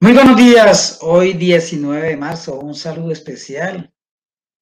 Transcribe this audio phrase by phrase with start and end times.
[0.00, 3.92] Muy buenos días, hoy 19 de marzo, un saludo especial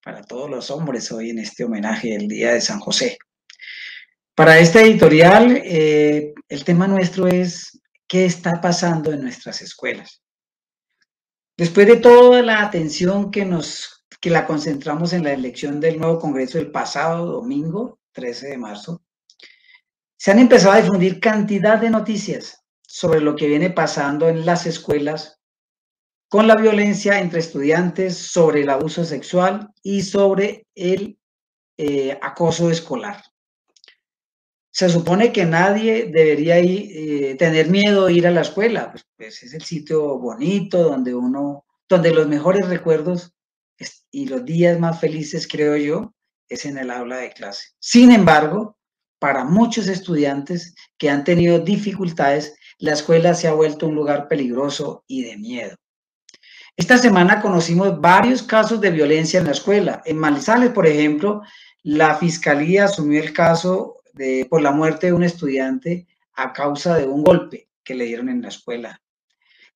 [0.03, 3.19] para todos los hombres hoy en este homenaje del Día de San José.
[4.35, 10.23] Para este editorial, eh, el tema nuestro es qué está pasando en nuestras escuelas.
[11.55, 16.19] Después de toda la atención que nos que la concentramos en la elección del nuevo
[16.19, 19.03] Congreso el pasado domingo, 13 de marzo,
[20.17, 24.67] se han empezado a difundir cantidad de noticias sobre lo que viene pasando en las
[24.67, 25.41] escuelas
[26.29, 31.19] con la violencia entre estudiantes, sobre el abuso sexual y sobre el
[31.79, 33.23] eh, acoso escolar.
[34.71, 39.43] Se supone que nadie debería eh, tener miedo de ir a la escuela, pues, pues,
[39.43, 43.33] es el sitio bonito donde uno, donde los mejores recuerdos
[44.11, 46.15] y los días más felices, creo yo,
[46.49, 47.69] es en el aula de clase.
[47.79, 48.77] Sin embargo,
[49.19, 55.05] para muchos estudiantes que han tenido dificultades, la escuela se ha vuelto un lugar peligroso
[55.07, 55.77] y de miedo.
[56.77, 60.03] Esta semana conocimos varios casos de violencia en la escuela.
[60.05, 61.43] En Manizales, por ejemplo,
[61.83, 67.07] la fiscalía asumió el caso de, por la muerte de un estudiante a causa de
[67.07, 69.01] un golpe que le dieron en la escuela.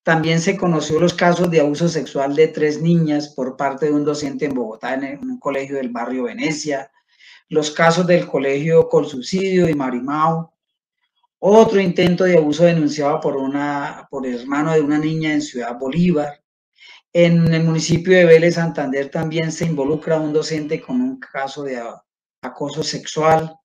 [0.03, 4.05] También se conoció los casos de abuso sexual de tres niñas por parte de un
[4.05, 6.91] docente en Bogotá, en un colegio del barrio Venecia.
[7.49, 10.53] Los casos del colegio con subsidio y Marimao,
[11.41, 15.79] otro intento de abuso denunciado por, una, por el hermano de una niña en Ciudad
[15.79, 16.43] Bolívar.
[17.13, 21.83] En el municipio de Vélez, Santander, también se involucra un docente con un caso de
[22.43, 23.57] acoso sexual.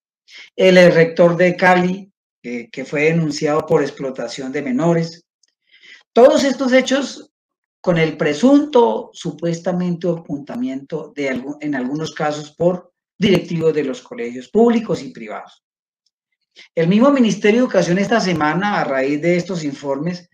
[0.56, 5.26] El rector de Cali, que fue denunciado por explotación de menores.
[6.14, 7.30] Todos estos hechos
[7.82, 15.04] con el presunto supuestamente ocultamiento de, en algunos casos por directivos de los colegios públicos
[15.04, 15.65] y privados.
[16.74, 20.30] El mismo Ministerio de Educación esta semana, a raíz de estos informes,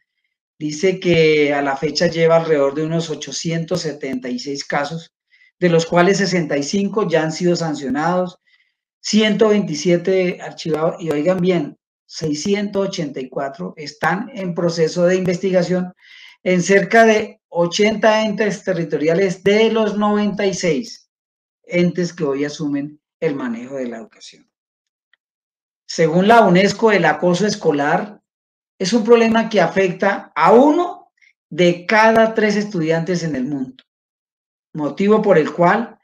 [0.59, 5.14] dice que a la fecha lleva alrededor de unos 876 casos,
[5.59, 8.38] de los cuales 65 ya han sido sancionados,
[9.02, 15.93] 127 archivados y oigan bien, 684 están en proceso de investigación
[16.43, 21.10] en cerca de 80 entes territoriales de los 96
[21.64, 24.51] entes que hoy asumen el manejo de la educación.
[25.94, 28.22] Según la UNESCO, el acoso escolar
[28.80, 31.12] es un problema que afecta a uno
[31.50, 33.84] de cada tres estudiantes en el mundo,
[34.74, 36.00] motivo por el cual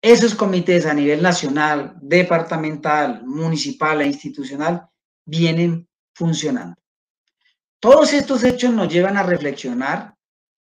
[0.01, 4.89] esos comités a nivel nacional, departamental, municipal e institucional
[5.25, 6.77] vienen funcionando.
[7.81, 10.15] Todos estos hechos nos llevan a reflexionar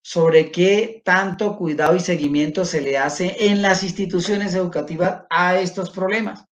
[0.06, 5.89] sobre qué tanto cuidado y seguimiento se le hace en las instituciones educativas a estos
[5.89, 6.45] problemas,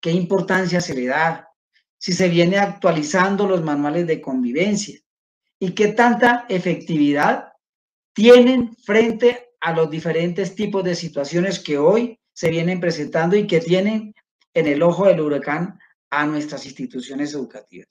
[0.00, 1.50] qué importancia se le da,
[1.98, 4.98] si se viene actualizando los manuales de convivencia.
[5.58, 7.52] Y qué tanta efectividad
[8.14, 13.60] tienen frente a los diferentes tipos de situaciones que hoy se vienen presentando y que
[13.60, 14.14] tienen
[14.54, 15.78] en el ojo del huracán
[16.08, 17.88] a nuestras instituciones educativas.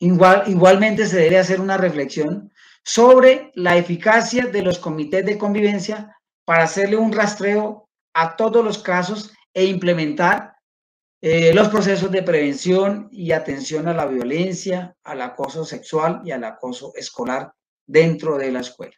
[0.00, 2.50] Igual, igualmente se debe hacer una reflexión
[2.86, 8.78] sobre la eficacia de los comités de convivencia para hacerle un rastreo a todos los
[8.78, 10.54] casos e implementar
[11.20, 16.44] eh, los procesos de prevención y atención a la violencia, al acoso sexual y al
[16.44, 17.52] acoso escolar
[17.84, 18.94] dentro de la escuela.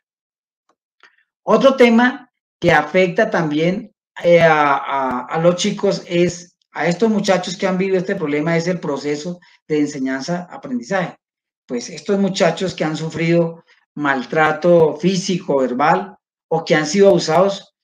[1.44, 2.30] Otro tema
[2.60, 8.16] que afecta también eh, a, los chicos es, a estos muchachos que han vivido este
[8.16, 11.16] problema, es el proceso de enseñanza-aprendizaje.
[11.64, 13.64] Pues estos muchachos que han sufrido
[13.98, 16.16] maltrato físico, verbal,
[16.48, 17.74] o que han sido abusados,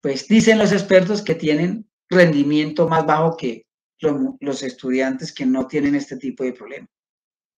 [0.00, 3.66] pues dicen los expertos que tienen rendimiento más bajo que
[4.00, 6.88] los, estudiantes que no tienen este tipo de problema.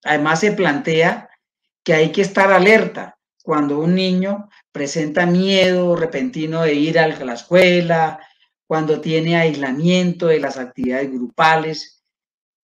[0.04, 1.28] Además, se plantea
[1.84, 7.34] que hay que estar alerta cuando un niño presenta miedo repentino de ir a la
[7.34, 8.20] escuela,
[8.66, 12.02] cuando tiene aislamiento de las actividades grupales,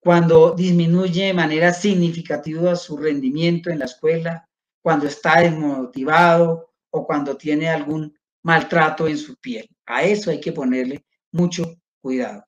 [0.00, 4.47] cuando disminuye de manera significativa su rendimiento en la escuela,
[4.82, 9.68] cuando está desmotivado o cuando tiene algún maltrato en su piel.
[9.86, 12.44] A eso hay que ponerle mucho cuidado.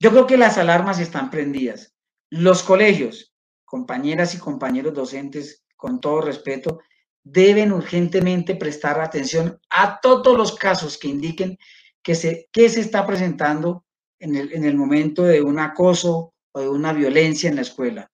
[0.00, 1.94] Yo creo que las alarmas están prendidas.
[2.30, 3.34] Los colegios,
[3.64, 6.80] compañeras y compañeros docentes, con todo respeto,
[7.22, 11.58] deben urgentemente prestar atención a todos los casos que indiquen
[12.02, 13.84] que se, que se está presentando
[14.18, 18.10] en el, en el momento de un acoso o de una violencia en la escuela.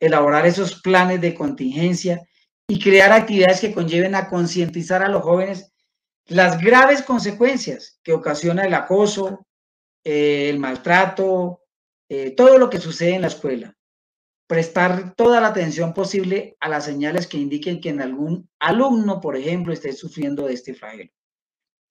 [0.00, 2.26] Elaborar esos planes de contingencia
[2.68, 5.72] y crear actividades que conlleven a concientizar a los jóvenes
[6.26, 9.46] las graves consecuencias que ocasiona el acoso,
[10.04, 11.62] eh, el maltrato,
[12.08, 13.76] eh, todo lo que sucede en la escuela.
[14.48, 19.36] Prestar toda la atención posible a las señales que indiquen que en algún alumno, por
[19.36, 21.12] ejemplo, esté sufriendo de este flagelo.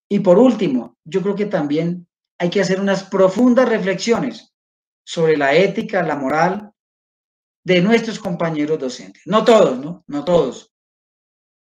[0.09, 2.07] Y por último, yo creo que también
[2.37, 4.53] hay que hacer unas profundas reflexiones
[5.05, 6.74] sobre la ética, la moral
[7.65, 9.23] de nuestros compañeros docentes.
[9.25, 10.03] No todos, ¿no?
[10.07, 10.71] No todos.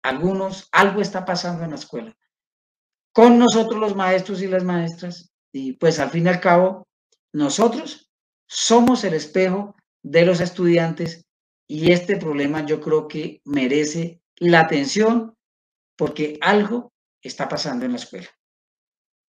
[0.03, 2.17] Algunos, algo está pasando en la escuela.
[3.13, 5.31] Con nosotros los maestros y las maestras.
[5.53, 6.87] Y pues al fin y al cabo,
[7.33, 8.11] nosotros
[8.47, 11.25] somos el espejo de los estudiantes
[11.67, 15.37] y este problema yo creo que merece la atención
[15.95, 18.29] porque algo está pasando en la escuela.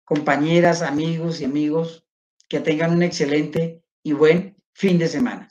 [0.05, 2.07] Compañeras, amigos y amigos,
[2.49, 5.51] que tengan un excelente y buen fin de semana.